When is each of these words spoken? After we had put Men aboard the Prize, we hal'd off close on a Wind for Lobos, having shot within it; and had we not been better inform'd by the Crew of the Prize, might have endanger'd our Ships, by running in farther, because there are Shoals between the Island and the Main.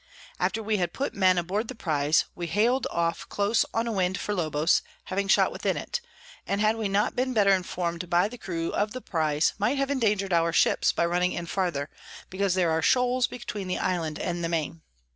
After 0.39 0.63
we 0.63 0.77
had 0.77 0.93
put 0.93 1.13
Men 1.13 1.37
aboard 1.37 1.67
the 1.67 1.75
Prize, 1.75 2.25
we 2.33 2.47
hal'd 2.47 2.87
off 2.89 3.29
close 3.29 3.63
on 3.71 3.85
a 3.85 3.91
Wind 3.91 4.19
for 4.19 4.33
Lobos, 4.33 4.81
having 5.03 5.27
shot 5.27 5.51
within 5.51 5.77
it; 5.77 6.01
and 6.47 6.59
had 6.59 6.75
we 6.75 6.87
not 6.89 7.15
been 7.15 7.35
better 7.35 7.51
inform'd 7.53 8.09
by 8.09 8.27
the 8.27 8.39
Crew 8.39 8.71
of 8.73 8.93
the 8.93 9.01
Prize, 9.01 9.53
might 9.59 9.77
have 9.77 9.91
endanger'd 9.91 10.33
our 10.33 10.51
Ships, 10.51 10.91
by 10.91 11.05
running 11.05 11.33
in 11.33 11.45
farther, 11.45 11.87
because 12.31 12.55
there 12.55 12.71
are 12.71 12.81
Shoals 12.81 13.27
between 13.27 13.67
the 13.67 13.77
Island 13.77 14.17
and 14.17 14.43
the 14.43 14.49
Main. 14.49 14.81